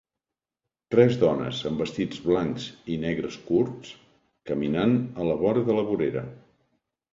Tres 0.93 1.17
dones 1.23 1.59
amb 1.71 1.83
vestits 1.83 2.23
blancs 2.31 2.65
i 2.95 2.97
negres 3.05 3.37
curts 3.51 3.93
caminant 4.53 4.99
a 5.21 5.31
la 5.31 5.39
vora 5.45 5.67
de 5.71 5.79
la 5.81 5.87
vorera. 5.93 6.27